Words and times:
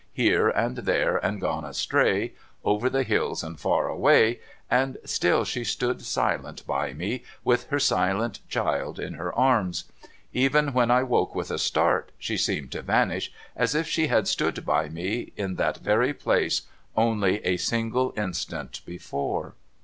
Here 0.13 0.49
and 0.49 0.77
there 0.77 1.17
and 1.17 1.39
gone 1.39 1.63
astray, 1.63 2.33
Over 2.63 2.89
the 2.89 3.03
hills 3.03 3.43
and 3.43 3.59
far 3.59 3.87
away, 3.87 4.39
and 4.67 4.97
still 5.05 5.45
she 5.45 5.63
stood 5.63 6.01
silent 6.01 6.65
by 6.65 6.91
me, 6.93 7.23
with 7.43 7.67
her 7.69 7.77
silent 7.77 8.39
child 8.49 8.97
in 8.99 9.13
her 9.13 9.31
arms. 9.35 9.83
Even 10.33 10.73
when 10.73 10.89
I 10.89 11.03
woke 11.03 11.35
with 11.35 11.51
a 11.51 11.59
start, 11.59 12.11
she 12.17 12.35
seemed 12.35 12.71
to 12.71 12.81
vanish, 12.81 13.31
as 13.55 13.75
if 13.75 13.87
she 13.87 14.07
had 14.07 14.27
stood 14.27 14.65
by 14.65 14.89
me 14.89 15.33
in 15.37 15.57
that 15.57 15.77
very 15.77 16.15
place 16.15 16.63
only 16.97 17.37
a 17.45 17.57
single 17.57 18.11
instant 18.17 18.81
before. 18.87 19.53